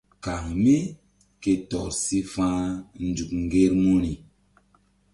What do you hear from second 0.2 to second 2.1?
Kaŋ mí ke tɔr